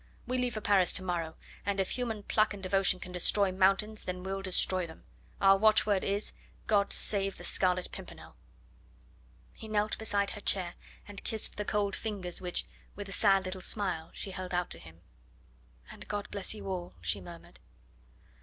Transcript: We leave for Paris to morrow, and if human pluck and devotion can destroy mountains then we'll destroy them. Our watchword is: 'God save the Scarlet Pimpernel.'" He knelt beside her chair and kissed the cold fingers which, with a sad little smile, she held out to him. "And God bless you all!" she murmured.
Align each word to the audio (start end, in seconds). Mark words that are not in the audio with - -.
We 0.25 0.39
leave 0.39 0.55
for 0.55 0.61
Paris 0.61 0.93
to 0.93 1.03
morrow, 1.03 1.35
and 1.63 1.79
if 1.79 1.91
human 1.91 2.23
pluck 2.23 2.55
and 2.55 2.63
devotion 2.63 2.99
can 2.99 3.11
destroy 3.11 3.51
mountains 3.51 4.05
then 4.05 4.23
we'll 4.23 4.41
destroy 4.41 4.87
them. 4.87 5.03
Our 5.39 5.59
watchword 5.59 6.03
is: 6.03 6.33
'God 6.65 6.91
save 6.91 7.37
the 7.37 7.43
Scarlet 7.43 7.87
Pimpernel.'" 7.91 8.35
He 9.53 9.67
knelt 9.67 9.99
beside 9.99 10.31
her 10.31 10.41
chair 10.41 10.73
and 11.07 11.23
kissed 11.23 11.55
the 11.57 11.65
cold 11.65 11.95
fingers 11.95 12.41
which, 12.41 12.65
with 12.95 13.09
a 13.09 13.11
sad 13.11 13.45
little 13.45 13.61
smile, 13.61 14.09
she 14.11 14.31
held 14.31 14.55
out 14.55 14.71
to 14.71 14.79
him. 14.79 15.01
"And 15.91 16.07
God 16.07 16.29
bless 16.31 16.55
you 16.55 16.67
all!" 16.67 16.95
she 17.01 17.21
murmured. 17.21 17.59